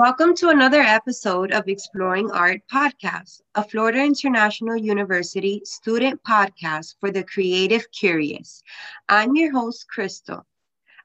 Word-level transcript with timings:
Welcome 0.00 0.34
to 0.36 0.48
another 0.48 0.80
episode 0.80 1.52
of 1.52 1.68
Exploring 1.68 2.30
Art 2.30 2.62
Podcast, 2.72 3.42
a 3.54 3.62
Florida 3.62 4.02
International 4.02 4.74
University 4.74 5.60
student 5.66 6.22
podcast 6.22 6.94
for 7.00 7.10
the 7.10 7.22
creative 7.22 7.84
curious. 7.92 8.62
I'm 9.10 9.36
your 9.36 9.52
host, 9.52 9.86
Crystal. 9.90 10.46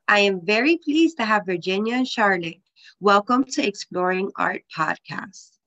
I 0.07 0.20
am 0.20 0.45
very 0.45 0.77
pleased 0.77 1.17
to 1.17 1.25
have 1.25 1.45
Virginia 1.45 1.95
and 1.95 2.07
Charlotte. 2.07 2.61
Welcome 3.02 3.43
to 3.43 3.67
Exploring 3.67 4.31
Art 4.38 4.63
Podcast. 4.73 5.57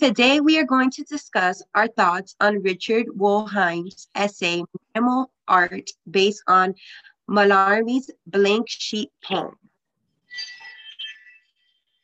Today, 0.00 0.40
we 0.40 0.58
are 0.58 0.64
going 0.64 0.90
to 0.92 1.04
discuss 1.04 1.62
our 1.74 1.88
thoughts 1.88 2.34
on 2.40 2.62
Richard 2.62 3.08
Wollheim's 3.14 4.08
essay, 4.14 4.64
Minimal 4.94 5.30
Art, 5.46 5.90
based 6.10 6.44
on 6.46 6.74
Mallarmé's 7.28 8.10
Blank 8.26 8.70
Sheet 8.70 9.12
poem. 9.22 9.58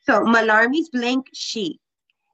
So 0.05 0.25
Mallarmé's 0.25 0.89
blank 0.89 1.29
sheet. 1.33 1.79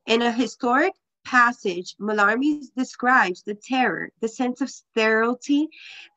In 0.08 0.24
a 0.24 0.32
historic 0.32 0.94
passage, 1.24 1.96
Mallarmé 2.02 2.64
describes 2.76 3.44
the 3.44 3.54
terror, 3.54 4.10
the 4.22 4.28
sense 4.28 4.62
of 4.62 4.72
sterility 4.72 5.68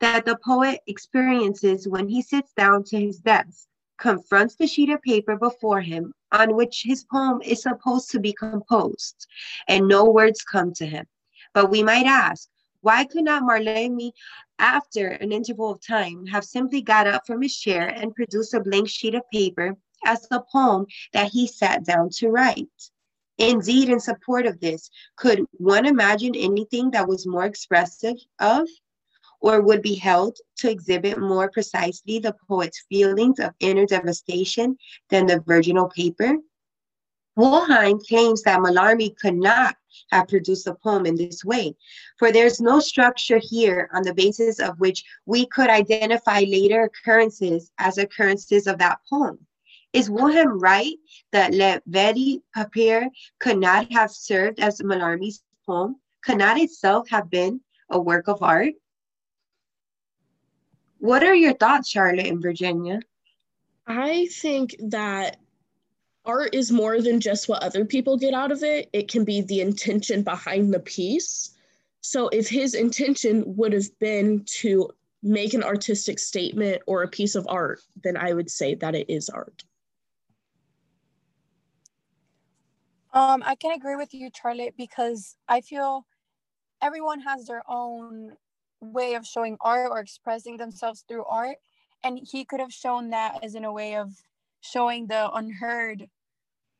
that 0.01 0.25
the 0.25 0.39
poet 0.43 0.79
experiences 0.87 1.87
when 1.87 2.07
he 2.07 2.23
sits 2.23 2.51
down 2.57 2.83
to 2.85 2.99
his 2.99 3.19
desk, 3.19 3.67
confronts 3.99 4.55
the 4.55 4.65
sheet 4.65 4.89
of 4.89 5.03
paper 5.03 5.37
before 5.37 5.81
him 5.81 6.11
on 6.31 6.55
which 6.55 6.81
his 6.83 7.03
poem 7.03 7.39
is 7.43 7.61
supposed 7.61 8.09
to 8.09 8.19
be 8.19 8.33
composed, 8.33 9.27
and 9.67 9.87
no 9.87 10.05
words 10.05 10.41
come 10.41 10.73
to 10.73 10.87
him. 10.87 11.05
But 11.53 11.69
we 11.69 11.83
might 11.83 12.07
ask, 12.07 12.49
why 12.81 13.05
could 13.05 13.25
not 13.25 13.43
Mallarmé, 13.43 14.11
after 14.57 15.09
an 15.09 15.31
interval 15.31 15.73
of 15.73 15.85
time, 15.85 16.25
have 16.25 16.45
simply 16.45 16.81
got 16.81 17.05
up 17.05 17.27
from 17.27 17.43
his 17.43 17.55
chair 17.55 17.89
and 17.89 18.15
produced 18.15 18.55
a 18.55 18.59
blank 18.59 18.89
sheet 18.89 19.13
of 19.13 19.29
paper 19.31 19.77
as 20.05 20.27
the 20.29 20.43
poem 20.51 20.85
that 21.13 21.31
he 21.31 21.47
sat 21.47 21.83
down 21.83 22.09
to 22.09 22.29
write. 22.29 22.67
Indeed, 23.37 23.89
in 23.89 23.99
support 23.99 24.45
of 24.45 24.59
this, 24.59 24.89
could 25.15 25.45
one 25.53 25.85
imagine 25.85 26.35
anything 26.35 26.91
that 26.91 27.07
was 27.07 27.25
more 27.25 27.45
expressive 27.45 28.17
of 28.39 28.67
or 29.39 29.61
would 29.61 29.81
be 29.81 29.95
held 29.95 30.37
to 30.57 30.69
exhibit 30.69 31.19
more 31.19 31.49
precisely 31.49 32.19
the 32.19 32.35
poet's 32.47 32.85
feelings 32.89 33.39
of 33.39 33.53
inner 33.59 33.85
devastation 33.85 34.77
than 35.09 35.25
the 35.25 35.41
virginal 35.41 35.89
paper? 35.89 36.37
Wollheim 37.35 37.99
claims 38.07 38.43
that 38.43 38.59
Mallarmé 38.59 39.17
could 39.17 39.35
not 39.35 39.75
have 40.11 40.27
produced 40.27 40.67
a 40.67 40.75
poem 40.75 41.07
in 41.07 41.15
this 41.15 41.43
way, 41.43 41.75
for 42.17 42.31
there's 42.31 42.61
no 42.61 42.79
structure 42.79 43.39
here 43.41 43.89
on 43.93 44.03
the 44.03 44.13
basis 44.13 44.59
of 44.59 44.79
which 44.79 45.03
we 45.25 45.47
could 45.47 45.69
identify 45.69 46.41
later 46.41 46.83
occurrences 46.83 47.71
as 47.79 47.97
occurrences 47.97 48.67
of 48.67 48.77
that 48.77 48.99
poem. 49.09 49.39
Is 49.93 50.09
Wollheim 50.09 50.59
right 50.59 50.95
that 51.31 51.53
Le 51.53 51.79
Petit 51.89 52.41
Papier 52.55 53.07
could 53.39 53.59
not 53.59 53.91
have 53.91 54.09
served 54.09 54.59
as 54.59 54.81
Mallarmé's 54.81 55.43
poem? 55.67 55.97
Could 56.23 56.39
not 56.39 56.59
itself 56.59 57.07
have 57.09 57.29
been 57.29 57.61
a 57.91 57.99
work 57.99 58.27
of 58.27 58.41
art? 58.41 58.73
What 60.97 61.23
are 61.23 61.35
your 61.35 61.53
thoughts, 61.53 61.89
Charlotte 61.89 62.25
and 62.25 62.41
Virginia? 62.41 63.01
I 63.85 64.29
think 64.31 64.75
that 64.79 65.37
art 66.25 66.55
is 66.55 66.71
more 66.71 66.99
than 66.99 67.19
just 67.19 67.47
what 67.47 67.61
other 67.61 67.85
people 67.85 68.17
get 68.17 68.33
out 68.33 68.51
of 68.51 68.63
it. 68.63 68.89
It 68.93 69.09
can 69.11 69.23
be 69.23 69.41
the 69.41 69.61
intention 69.61 70.23
behind 70.23 70.73
the 70.73 70.79
piece. 70.79 71.51
So 72.01 72.29
if 72.29 72.49
his 72.49 72.73
intention 72.73 73.43
would 73.57 73.73
have 73.73 73.99
been 73.99 74.43
to 74.61 74.89
make 75.21 75.53
an 75.53 75.63
artistic 75.63 76.17
statement 76.17 76.81
or 76.87 77.03
a 77.03 77.07
piece 77.07 77.35
of 77.35 77.45
art, 77.47 77.81
then 78.03 78.17
I 78.17 78.33
would 78.33 78.49
say 78.49 78.73
that 78.75 78.95
it 78.95 79.09
is 79.09 79.29
art. 79.29 79.63
Um, 83.13 83.43
I 83.45 83.55
can 83.55 83.71
agree 83.71 83.95
with 83.95 84.13
you, 84.13 84.29
Charlotte, 84.35 84.73
because 84.77 85.35
I 85.47 85.61
feel 85.61 86.05
everyone 86.81 87.21
has 87.21 87.45
their 87.45 87.63
own 87.67 88.35
way 88.81 89.13
of 89.13 89.25
showing 89.25 89.57
art 89.61 89.89
or 89.91 89.99
expressing 89.99 90.57
themselves 90.57 91.05
through 91.07 91.25
art. 91.25 91.57
And 92.03 92.19
he 92.21 92.43
could 92.43 92.59
have 92.59 92.73
shown 92.73 93.11
that 93.11 93.43
as 93.43 93.55
in 93.55 93.63
a 93.65 93.71
way 93.71 93.95
of 93.95 94.11
showing 94.61 95.07
the 95.07 95.31
unheard 95.31 96.09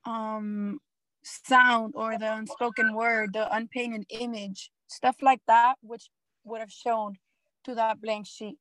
um, 0.06 0.80
sound 1.24 1.94
or 1.96 2.18
the 2.18 2.34
unspoken 2.34 2.96
word, 2.96 3.34
the 3.34 3.54
unpainted 3.56 4.06
image, 4.10 4.72
stuff 4.88 5.18
like 5.22 5.42
that, 5.48 5.76
which 5.82 6.10
would 6.44 6.60
have 6.60 6.72
shown 6.72 7.16
to 7.64 7.76
that 7.76 8.02
blank 8.02 8.28
sheet. 8.28 8.58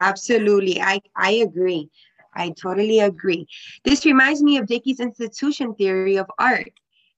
Absolutely. 0.00 0.80
I, 0.80 1.00
I 1.14 1.32
agree. 1.32 1.90
I 2.34 2.50
totally 2.50 3.00
agree. 3.00 3.46
This 3.84 4.04
reminds 4.04 4.42
me 4.42 4.56
of 4.58 4.66
Dickie's 4.66 5.00
institution 5.00 5.74
theory 5.74 6.16
of 6.16 6.30
art. 6.38 6.72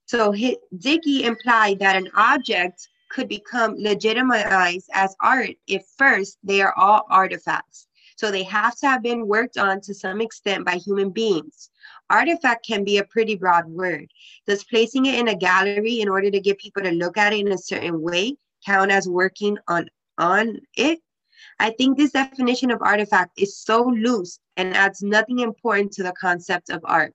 So 0.06 0.34
Dickie 0.78 1.24
implied 1.24 1.78
that 1.78 1.96
an 1.96 2.08
object 2.14 2.88
could 3.10 3.28
become 3.28 3.76
legitimized 3.76 4.88
as 4.92 5.14
art 5.20 5.50
if 5.66 5.84
first 5.96 6.38
they 6.42 6.60
are 6.62 6.74
all 6.76 7.06
artifacts. 7.10 7.86
So 8.16 8.30
they 8.30 8.42
have 8.44 8.76
to 8.76 8.88
have 8.88 9.02
been 9.02 9.26
worked 9.26 9.58
on 9.58 9.80
to 9.82 9.94
some 9.94 10.20
extent 10.20 10.64
by 10.64 10.76
human 10.76 11.10
beings. 11.10 11.70
Artifact 12.10 12.66
can 12.66 12.84
be 12.84 12.98
a 12.98 13.04
pretty 13.04 13.36
broad 13.36 13.66
word. 13.66 14.06
Does 14.46 14.64
placing 14.64 15.06
it 15.06 15.18
in 15.18 15.28
a 15.28 15.34
gallery 15.34 16.00
in 16.00 16.08
order 16.08 16.30
to 16.30 16.40
get 16.40 16.58
people 16.58 16.82
to 16.82 16.90
look 16.90 17.16
at 17.16 17.32
it 17.32 17.40
in 17.46 17.52
a 17.52 17.58
certain 17.58 18.00
way 18.00 18.36
count 18.64 18.90
as 18.90 19.08
working 19.08 19.58
on, 19.68 19.88
on 20.18 20.58
it? 20.76 21.00
I 21.58 21.70
think 21.70 21.96
this 21.96 22.12
definition 22.12 22.70
of 22.70 22.82
artifact 22.82 23.32
is 23.38 23.58
so 23.58 23.82
loose 23.82 24.38
and 24.56 24.76
adds 24.76 25.02
nothing 25.02 25.40
important 25.40 25.92
to 25.92 26.02
the 26.02 26.12
concept 26.12 26.70
of 26.70 26.80
art. 26.84 27.14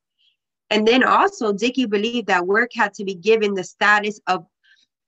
And 0.69 0.88
then 0.88 1.03
also, 1.03 1.53
Dickie 1.53 1.85
believed 1.85 2.27
that 2.27 2.45
work 2.45 2.71
had 2.73 2.93
to 2.95 3.05
be 3.05 3.16
given 3.16 3.53
the 3.53 3.63
status 3.63 4.19
of 4.27 4.45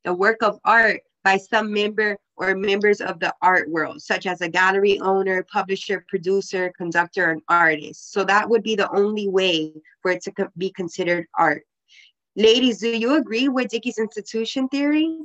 the 0.05 0.13
work 0.13 0.41
of 0.41 0.59
art 0.63 1.01
by 1.23 1.37
some 1.37 1.73
member 1.73 2.17
or 2.37 2.55
members 2.55 3.01
of 3.01 3.19
the 3.19 3.33
art 3.41 3.69
world, 3.69 4.01
such 4.01 4.25
as 4.25 4.39
a 4.39 4.47
gallery 4.47 4.99
owner, 5.01 5.43
publisher, 5.51 6.05
producer, 6.07 6.71
conductor, 6.77 7.31
and 7.31 7.41
artist. 7.49 8.13
So 8.13 8.23
that 8.23 8.49
would 8.49 8.63
be 8.63 8.75
the 8.75 8.89
only 8.95 9.27
way 9.27 9.73
for 10.01 10.11
it 10.11 10.23
to 10.23 10.49
be 10.57 10.71
considered 10.71 11.27
art. 11.37 11.63
Ladies, 12.37 12.79
do 12.79 12.87
you 12.87 13.15
agree 13.15 13.49
with 13.49 13.67
Dickie's 13.67 13.97
institution 13.97 14.69
theory? 14.69 15.17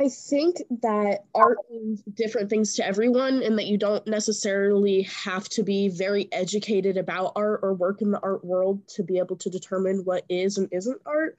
I 0.00 0.08
think 0.08 0.62
that 0.80 1.24
art 1.34 1.58
means 1.70 2.02
different 2.14 2.48
things 2.48 2.74
to 2.76 2.86
everyone, 2.86 3.42
and 3.42 3.58
that 3.58 3.66
you 3.66 3.76
don't 3.76 4.06
necessarily 4.06 5.02
have 5.02 5.46
to 5.50 5.62
be 5.62 5.88
very 5.88 6.26
educated 6.32 6.96
about 6.96 7.32
art 7.36 7.60
or 7.62 7.74
work 7.74 8.00
in 8.00 8.10
the 8.10 8.20
art 8.20 8.42
world 8.42 8.88
to 8.94 9.02
be 9.02 9.18
able 9.18 9.36
to 9.36 9.50
determine 9.50 9.98
what 10.04 10.24
is 10.30 10.56
and 10.56 10.68
isn't 10.72 11.02
art. 11.04 11.36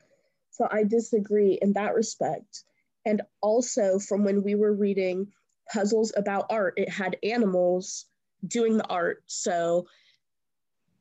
So 0.52 0.68
I 0.70 0.84
disagree 0.84 1.58
in 1.60 1.74
that 1.74 1.96
respect. 1.96 2.64
And 3.04 3.24
also, 3.42 3.98
from 3.98 4.24
when 4.24 4.44
we 4.44 4.54
were 4.54 4.74
reading 4.74 5.32
puzzles 5.74 6.14
about 6.16 6.46
art, 6.52 6.76
it 6.78 6.90
had 6.90 7.18
animals 7.24 8.06
doing 8.48 8.78
the 8.78 8.88
art. 8.88 9.24
So, 9.26 9.88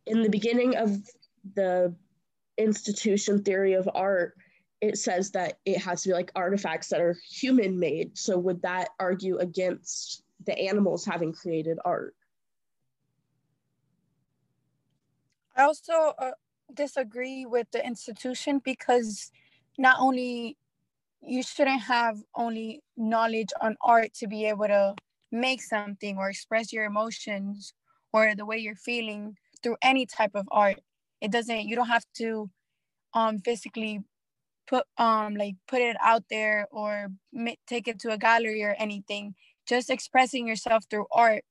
in 0.07 0.23
the 0.23 0.31
beginning 0.31 0.77
of 0.77 0.97
the 1.55 1.95
institution 2.57 3.43
theory 3.43 3.75
of 3.75 3.87
art, 3.95 4.35
it 4.81 4.99
says 4.99 5.31
that 5.33 5.59
it 5.65 5.79
has 5.79 6.03
to 6.03 6.09
be 6.09 6.15
like 6.15 6.33
artifacts 6.35 6.89
that 6.89 7.01
are 7.01 7.17
human 7.31 7.79
made. 7.79 8.17
So 8.17 8.39
would 8.39 8.63
that 8.63 8.89
argue 8.99 9.37
against 9.39 10.23
the 10.47 10.59
animals 10.59 11.05
having 11.05 11.33
created 11.33 11.79
art? 11.85 12.15
I 15.57 15.65
also 15.65 16.15
uh, 16.19 16.31
disagree 16.73 17.45
with 17.45 17.71
the 17.73 17.85
institution 17.85 18.61
because 18.65 19.31
not 19.77 19.97
only 20.01 20.57
you 21.21 21.43
shouldn't 21.43 21.83
have 21.83 22.17
only 22.35 22.83
knowledge 22.97 23.51
on 23.61 23.77
art 23.83 24.15
to 24.15 24.27
be 24.27 24.47
able 24.47 24.67
to 24.69 24.95
make 25.31 25.61
something 25.61 26.17
or 26.17 26.31
express 26.31 26.73
your 26.73 26.85
emotions 26.85 27.75
or 28.13 28.35
the 28.35 28.47
way 28.47 28.57
you're 28.57 28.75
feeling 28.75 29.37
through 29.63 29.77
any 29.83 30.07
type 30.07 30.33
of 30.35 30.49
art. 30.51 30.81
It 31.21 31.31
doesn't, 31.31 31.69
you 31.69 31.77
don't 31.77 31.89
have 31.89 32.07
to 32.15 32.49
um, 33.13 33.39
physically 33.41 34.01
put 34.71 34.85
um 34.99 35.37
like 35.37 35.57
put 35.69 35.83
it 35.83 35.97
out 36.03 36.25
there 36.31 36.69
or 36.71 37.09
take 37.67 37.89
it 37.89 38.01
to 38.01 38.13
a 38.13 38.19
gallery 38.19 38.63
or 38.65 38.77
anything 38.79 39.35
just 39.69 39.91
expressing 39.91 40.49
yourself 40.49 40.85
through 40.91 41.07
art 41.13 41.45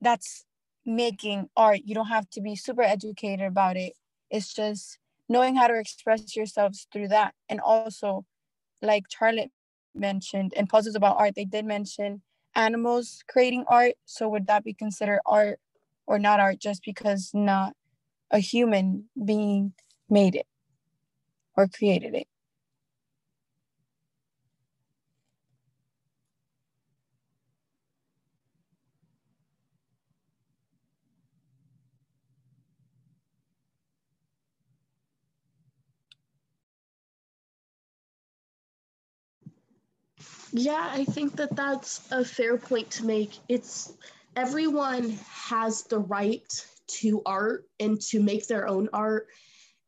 that's 0.00 0.44
making 0.84 1.48
art. 1.56 1.80
You 1.84 1.94
don't 1.94 2.06
have 2.06 2.30
to 2.30 2.40
be 2.40 2.56
super 2.56 2.82
educated 2.82 3.46
about 3.46 3.76
it. 3.76 3.94
It's 4.30 4.52
just 4.54 4.98
knowing 5.28 5.56
how 5.56 5.68
to 5.68 5.78
express 5.78 6.36
yourselves 6.36 6.86
through 6.92 7.08
that. 7.08 7.34
And 7.48 7.60
also 7.60 8.24
like 8.80 9.04
charlotte 9.10 9.50
mentioned 9.94 10.52
in 10.54 10.66
puzzles 10.66 10.94
about 10.94 11.16
art 11.18 11.34
they 11.34 11.44
did 11.44 11.64
mention 11.64 12.22
animals 12.54 13.22
creating 13.28 13.64
art. 13.68 13.94
So 14.04 14.28
would 14.28 14.46
that 14.46 14.64
be 14.64 14.74
considered 14.74 15.20
art 15.26 15.58
or 16.06 16.18
not 16.18 16.40
art 16.40 16.60
just 16.60 16.82
because 16.84 17.30
not 17.34 17.74
a 18.30 18.38
human 18.38 19.08
being 19.24 19.74
made 20.08 20.36
it 20.36 20.46
or 21.58 21.68
created 21.68 22.14
it. 22.14 22.28
Yeah, 40.52 40.90
I 40.92 41.04
think 41.04 41.36
that 41.36 41.54
that's 41.56 42.10
a 42.10 42.24
fair 42.24 42.56
point 42.58 42.90
to 42.92 43.04
make. 43.06 43.32
It's 43.48 43.92
everyone 44.36 45.18
has 45.30 45.82
the 45.84 45.98
right 45.98 46.46
to 47.00 47.22
art 47.26 47.66
and 47.80 48.00
to 48.00 48.22
make 48.22 48.46
their 48.46 48.66
own 48.66 48.88
art 48.92 49.28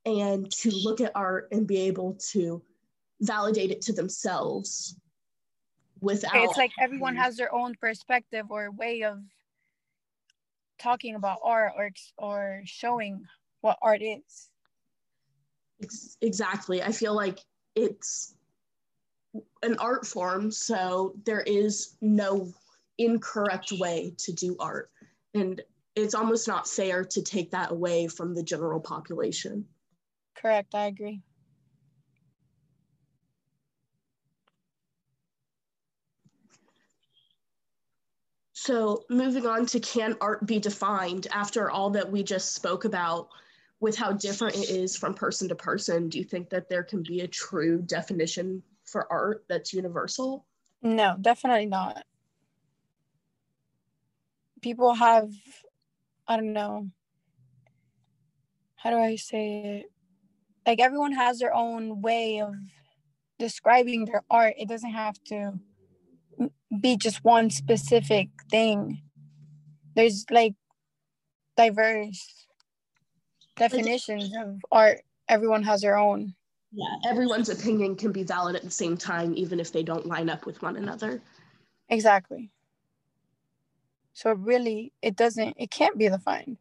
and 0.07 0.51
to 0.51 0.71
look 0.71 1.01
at 1.01 1.13
art 1.15 1.49
and 1.53 1.67
be 1.67 1.79
able 1.83 2.17
to 2.33 2.63
validate 3.21 3.71
it 3.71 3.83
to 3.83 3.93
themselves 3.93 4.97
without 6.01 6.35
it's 6.37 6.57
like 6.57 6.73
everyone 6.81 7.17
has 7.17 7.37
their 7.37 7.55
own 7.55 7.75
perspective 7.75 8.47
or 8.51 8.71
way 8.71 9.03
of 9.03 9.19
talking 10.79 11.15
about 11.15 11.39
art 11.45 11.73
or 11.77 11.91
or 12.17 12.63
showing 12.65 13.23
what 13.61 13.79
art 13.83 14.03
is. 14.03 14.49
Exactly. 16.21 16.83
I 16.83 16.93
feel 16.93 17.15
like 17.15 17.39
it's 17.75 18.35
an 19.63 19.77
art 19.79 20.07
form 20.07 20.51
so 20.51 21.15
there 21.25 21.41
is 21.41 21.97
no 22.01 22.53
incorrect 22.99 23.73
way 23.73 24.15
to 24.19 24.33
do 24.33 24.57
art. 24.59 24.91
And 25.35 25.61
it's 25.95 26.15
almost 26.15 26.49
not 26.49 26.69
fair 26.69 27.05
to 27.05 27.23
take 27.23 27.51
that 27.51 27.71
away 27.71 28.09
from 28.09 28.35
the 28.35 28.43
general 28.43 28.81
population 28.81 29.65
correct 30.35 30.75
i 30.75 30.87
agree 30.87 31.23
So, 38.63 39.05
moving 39.09 39.47
on 39.47 39.65
to 39.67 39.81
can 39.81 40.19
art 40.21 40.45
be 40.45 40.59
defined 40.59 41.27
after 41.33 41.71
all 41.71 41.89
that 41.91 42.13
we 42.13 42.23
just 42.23 42.55
spoke 42.55 42.85
about 42.85 43.31
with 43.81 43.97
how 43.97 44.13
different 44.13 44.55
it 44.55 44.69
is 44.69 44.95
from 44.95 45.15
person 45.15 45.49
to 45.49 45.55
person? 45.55 46.11
Do 46.11 46.19
you 46.19 46.25
think 46.25 46.51
that 46.51 46.69
there 46.69 46.83
can 46.83 47.03
be 47.03 47.21
a 47.23 47.27
true 47.27 47.81
definition 47.81 48.63
for 48.85 49.11
art 49.11 49.45
that's 49.49 49.73
universal? 49.73 50.45
No, 50.83 51.17
definitely 51.19 51.67
not. 51.67 52.05
People 54.61 54.93
have, 54.93 55.33
I 56.29 56.37
don't 56.37 56.53
know, 56.53 56.91
how 58.77 58.91
do 58.91 58.99
I 58.99 59.17
say 59.17 59.81
it? 59.81 59.93
Like 60.67 60.81
everyone 60.81 61.13
has 61.13 61.39
their 61.39 61.55
own 61.55 62.03
way 62.03 62.41
of 62.41 62.55
describing 63.39 64.05
their 64.05 64.23
art. 64.31 64.55
It 64.59 64.69
doesn't 64.69 64.93
have 64.93 65.17
to 65.27 65.59
be 66.81 66.97
just 66.97 67.25
one 67.25 67.51
specific 67.51 68.29
thing. 68.51 69.03
There's 69.97 70.25
like 70.31 70.55
diverse 71.57 72.47
definitions 73.57 74.33
of 74.37 74.61
art. 74.71 75.01
Everyone 75.29 75.63
has 75.63 75.81
their 75.81 75.99
own. 75.99 76.35
Yeah, 76.73 76.95
everyone's 77.05 77.49
opinion 77.49 77.97
can 77.97 78.13
be 78.13 78.23
valid 78.23 78.55
at 78.55 78.63
the 78.63 78.71
same 78.71 78.97
time, 78.97 79.35
even 79.35 79.59
if 79.59 79.73
they 79.73 79.83
don't 79.83 80.07
line 80.07 80.31
up 80.31 80.47
with 80.47 80.63
one 80.63 80.77
another. 80.77 81.21
Exactly. 81.89 82.51
So 84.13 84.33
really, 84.33 84.93
it 85.03 85.17
doesn't, 85.17 85.55
it 85.59 85.71
can't 85.71 85.99
be 85.99 86.09
defined. 86.09 86.59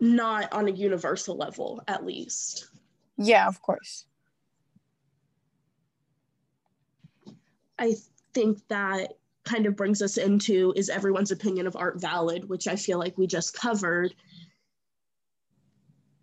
Not 0.00 0.52
on 0.52 0.68
a 0.68 0.72
universal 0.72 1.36
level, 1.36 1.82
at 1.88 2.04
least. 2.04 2.68
Yeah, 3.16 3.46
of 3.46 3.62
course. 3.62 4.04
I 7.78 7.94
think 8.34 8.58
that 8.68 9.14
kind 9.44 9.66
of 9.66 9.76
brings 9.76 10.02
us 10.02 10.16
into 10.16 10.72
is 10.76 10.88
everyone's 10.88 11.30
opinion 11.30 11.66
of 11.66 11.76
art 11.76 12.00
valid, 12.00 12.48
which 12.48 12.66
I 12.66 12.76
feel 12.76 12.98
like 12.98 13.16
we 13.16 13.26
just 13.26 13.54
covered 13.54 14.14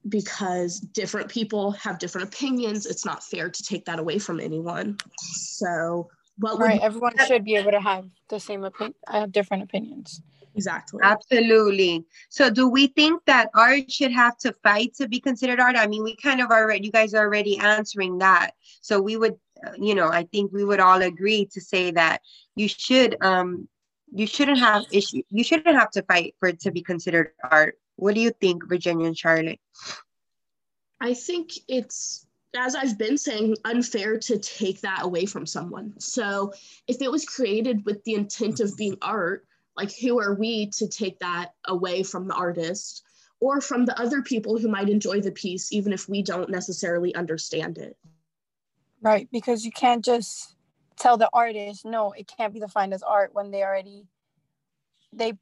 because 0.09 0.79
different 0.79 1.29
people 1.29 1.71
have 1.71 1.97
different 1.97 2.27
opinions. 2.27 2.85
It's 2.85 3.05
not 3.05 3.23
fair 3.23 3.49
to 3.49 3.63
take 3.63 3.85
that 3.85 3.99
away 3.99 4.19
from 4.19 4.39
anyone. 4.39 4.97
So, 5.17 6.09
what 6.37 6.59
right, 6.59 6.81
everyone 6.81 7.13
should 7.25 7.45
be 7.45 7.55
able 7.55 7.71
to 7.71 7.79
have 7.79 8.05
the 8.29 8.39
same 8.39 8.63
opinion, 8.63 8.95
i 9.07 9.17
uh, 9.17 9.21
have 9.21 9.31
different 9.31 9.63
opinions. 9.63 10.21
Exactly. 10.55 10.99
Absolutely. 11.03 12.05
So, 12.29 12.49
do 12.49 12.69
we 12.69 12.87
think 12.87 13.23
that 13.25 13.49
art 13.55 13.91
should 13.91 14.11
have 14.11 14.37
to 14.39 14.53
fight 14.63 14.93
to 14.95 15.07
be 15.07 15.19
considered 15.19 15.59
art? 15.59 15.75
I 15.75 15.87
mean, 15.87 16.03
we 16.03 16.15
kind 16.15 16.41
of 16.41 16.51
already, 16.51 16.85
you 16.85 16.91
guys 16.91 17.13
are 17.13 17.25
already 17.25 17.57
answering 17.57 18.19
that. 18.19 18.51
So, 18.81 19.01
we 19.01 19.17
would 19.17 19.35
you 19.77 19.95
know, 19.95 20.09
I 20.09 20.23
think 20.23 20.51
we 20.51 20.63
would 20.65 20.79
all 20.79 21.01
agree 21.01 21.45
to 21.53 21.61
say 21.61 21.91
that 21.91 22.21
you 22.55 22.67
should 22.67 23.17
um 23.23 23.67
you 24.13 24.27
shouldn't 24.27 24.59
have 24.59 24.85
issue 24.91 25.21
you 25.29 25.43
shouldn't 25.43 25.75
have 25.75 25.91
to 25.91 26.03
fight 26.03 26.35
for 26.39 26.49
it 26.49 26.59
to 26.61 26.71
be 26.71 26.81
considered 26.81 27.31
art. 27.49 27.77
What 27.95 28.15
do 28.15 28.21
you 28.21 28.31
think, 28.31 28.67
Virginia 28.67 29.07
and 29.07 29.17
Charlotte? 29.17 29.59
I 30.99 31.13
think 31.13 31.51
it's 31.67 32.25
as 32.55 32.75
I've 32.75 32.99
been 32.99 33.17
saying, 33.17 33.55
unfair 33.65 34.19
to 34.19 34.37
take 34.37 34.81
that 34.81 35.03
away 35.03 35.25
from 35.25 35.47
someone. 35.47 35.99
So 35.99 36.53
if 36.87 37.01
it 37.01 37.11
was 37.11 37.25
created 37.25 37.83
with 37.83 38.03
the 38.03 38.13
intent 38.13 38.59
of 38.59 38.77
being 38.77 38.95
art, 39.01 39.47
like 39.75 39.91
who 39.97 40.19
are 40.19 40.35
we 40.35 40.69
to 40.77 40.87
take 40.87 41.19
that 41.19 41.53
away 41.67 42.03
from 42.03 42.27
the 42.27 42.35
artist 42.35 43.03
or 43.39 43.59
from 43.59 43.85
the 43.85 43.99
other 43.99 44.21
people 44.21 44.57
who 44.57 44.69
might 44.69 44.89
enjoy 44.89 45.19
the 45.19 45.31
piece, 45.31 45.71
even 45.71 45.91
if 45.91 46.07
we 46.07 46.21
don't 46.21 46.49
necessarily 46.49 47.13
understand 47.15 47.77
it? 47.77 47.97
Right, 49.01 49.27
because 49.31 49.65
you 49.65 49.71
can't 49.71 50.03
just 50.03 50.55
tell 50.97 51.17
the 51.17 51.29
artist, 51.33 51.85
no, 51.85 52.11
it 52.11 52.31
can't 52.37 52.53
be 52.53 52.59
defined 52.59 52.93
as 52.93 53.03
art 53.03 53.33
when 53.33 53.51
they 53.51 53.63
already 53.63 54.05
they 55.11 55.33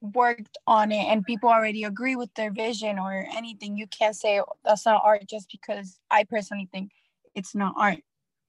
worked 0.00 0.58
on 0.66 0.92
it 0.92 1.04
and 1.06 1.24
people 1.24 1.48
already 1.48 1.84
agree 1.84 2.14
with 2.16 2.32
their 2.34 2.52
vision 2.52 2.98
or 2.98 3.26
anything. 3.34 3.76
You 3.76 3.86
can't 3.86 4.16
say 4.16 4.40
that's 4.64 4.86
not 4.86 5.02
art 5.04 5.26
just 5.28 5.48
because 5.50 5.98
I 6.10 6.24
personally 6.24 6.68
think 6.70 6.92
it's 7.34 7.54
not 7.54 7.74
art. 7.76 8.00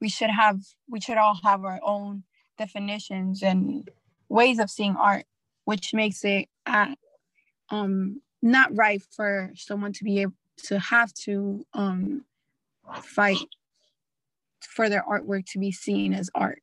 We 0.02 0.10
should 0.10 0.30
have 0.30 0.60
we 0.90 1.00
should 1.00 1.18
all 1.18 1.40
have 1.44 1.64
our 1.64 1.80
own 1.84 2.24
definitions 2.58 3.42
and 3.42 3.90
ways 4.30 4.60
of 4.60 4.70
seeing 4.70 4.96
art, 4.96 5.26
which 5.66 5.94
makes 5.94 6.24
it 6.24 6.48
uh, 6.66 6.96
um 7.70 8.22
not 8.42 8.76
right 8.76 9.02
for 9.16 9.52
someone 9.56 9.94
to 9.94 10.04
be 10.04 10.20
able 10.20 10.34
to 10.58 10.80
have 10.80 11.14
to 11.14 11.66
um 11.74 12.24
fight 13.02 13.38
for 14.62 14.90
their 14.90 15.04
artwork 15.10 15.46
to 15.46 15.60
be 15.60 15.72
seen 15.72 16.14
as 16.14 16.30
art. 16.36 16.62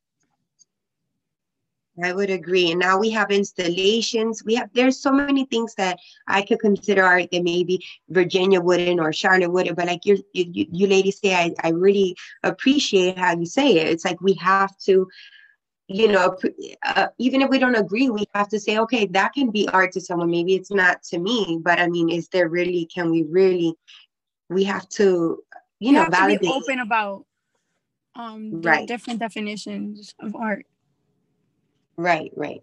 I 2.01 2.11
would 2.11 2.31
agree. 2.31 2.71
And 2.71 2.79
now 2.79 2.97
we 2.97 3.11
have 3.11 3.29
installations. 3.29 4.43
We 4.43 4.55
have 4.55 4.69
there's 4.73 4.99
so 4.99 5.11
many 5.11 5.45
things 5.45 5.75
that 5.75 5.99
I 6.27 6.41
could 6.41 6.59
consider 6.59 7.03
art 7.03 7.29
that 7.31 7.43
maybe 7.43 7.85
Virginia 8.09 8.61
wouldn't 8.61 8.99
or 8.99 9.13
Charlotte 9.13 9.51
wouldn't. 9.51 9.75
But 9.75 9.87
like 9.87 10.05
you, 10.05 10.23
you, 10.33 10.65
you 10.71 10.87
ladies 10.87 11.19
say, 11.19 11.35
I, 11.35 11.53
I 11.61 11.69
really 11.69 12.15
appreciate 12.41 13.17
how 13.17 13.37
you 13.37 13.45
say 13.45 13.77
it. 13.77 13.87
It's 13.87 14.05
like 14.05 14.19
we 14.21 14.33
have 14.35 14.75
to, 14.85 15.07
you 15.87 16.07
know, 16.07 16.37
uh, 16.85 17.07
even 17.17 17.41
if 17.41 17.49
we 17.49 17.59
don't 17.59 17.75
agree, 17.75 18.09
we 18.09 18.25
have 18.33 18.47
to 18.49 18.59
say, 18.59 18.79
okay, 18.79 19.05
that 19.07 19.33
can 19.33 19.51
be 19.51 19.67
art 19.69 19.91
to 19.93 20.01
someone. 20.01 20.31
Maybe 20.31 20.55
it's 20.55 20.71
not 20.71 21.03
to 21.03 21.19
me, 21.19 21.59
but 21.61 21.79
I 21.79 21.87
mean, 21.87 22.09
is 22.09 22.29
there 22.29 22.47
really? 22.47 22.85
Can 22.85 23.11
we 23.11 23.23
really? 23.23 23.75
We 24.49 24.63
have 24.63 24.87
to, 24.89 25.43
you, 25.79 25.89
you 25.89 25.93
know, 25.93 26.07
validate. 26.09 26.41
be 26.41 26.47
open 26.47 26.79
about 26.79 27.25
um 28.15 28.61
right. 28.61 28.87
different 28.87 29.19
definitions 29.19 30.13
of 30.19 30.35
art 30.35 30.65
right 31.97 32.31
right 32.35 32.61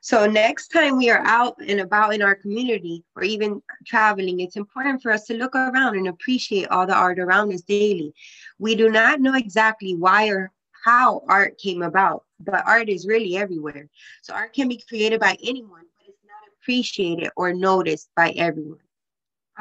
so 0.00 0.26
next 0.26 0.68
time 0.68 0.96
we 0.96 1.10
are 1.10 1.24
out 1.24 1.56
and 1.66 1.80
about 1.80 2.14
in 2.14 2.22
our 2.22 2.34
community 2.34 3.04
or 3.16 3.22
even 3.22 3.62
traveling 3.86 4.40
it's 4.40 4.56
important 4.56 5.00
for 5.00 5.12
us 5.12 5.24
to 5.24 5.34
look 5.34 5.54
around 5.54 5.96
and 5.96 6.08
appreciate 6.08 6.68
all 6.68 6.86
the 6.86 6.94
art 6.94 7.18
around 7.18 7.52
us 7.52 7.62
daily 7.62 8.12
we 8.58 8.74
do 8.74 8.90
not 8.90 9.20
know 9.20 9.34
exactly 9.34 9.94
why 9.94 10.28
or 10.28 10.50
how 10.84 11.22
art 11.28 11.58
came 11.58 11.82
about 11.82 12.24
but 12.44 12.62
art 12.66 12.88
is 12.88 13.06
really 13.06 13.36
everywhere 13.36 13.88
so 14.22 14.34
art 14.34 14.52
can 14.52 14.68
be 14.68 14.82
created 14.88 15.20
by 15.20 15.36
anyone 15.44 15.84
but 15.98 16.08
it's 16.08 16.24
not 16.24 16.48
appreciated 16.60 17.30
or 17.36 17.52
noticed 17.52 18.10
by 18.16 18.30
everyone 18.30 18.78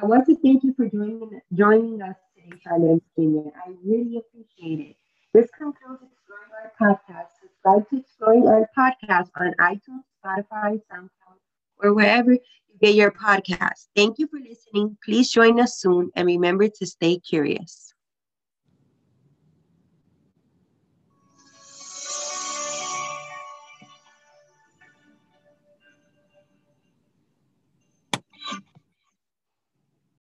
i 0.02 0.06
want 0.06 0.26
to 0.26 0.36
thank 0.38 0.64
you 0.64 0.74
for 0.74 0.88
joining 0.90 1.42
joining 1.54 2.02
us 2.02 2.16
today 2.36 2.58
charlotte 2.64 3.02
virginia 3.16 3.52
i 3.66 3.72
really 3.84 4.18
appreciate 4.18 4.90
it 4.90 4.96
this 5.34 5.50
concludes 5.58 6.04
Exploring 6.04 6.52
Art 6.62 6.74
Podcast. 7.08 7.28
Subscribe 7.42 7.90
to 7.90 7.98
Exploring 8.00 8.48
Art 8.48 8.68
Podcast 8.78 9.30
on 9.38 9.54
iTunes, 9.62 10.04
Spotify, 10.22 10.82
SoundCloud, 10.92 11.40
or 11.82 11.94
wherever 11.94 12.34
you 12.34 12.40
get 12.82 12.96
your 12.96 13.12
podcast. 13.12 13.88
Thank 13.96 14.20
you 14.20 14.28
for 14.28 14.40
listening. 14.40 14.98
Please 15.06 15.32
join 15.32 15.58
us 15.62 15.78
soon 15.78 16.12
and 16.18 16.26
remember 16.26 16.68
to 16.68 16.86
stay 16.86 17.18
curious. 17.18 17.91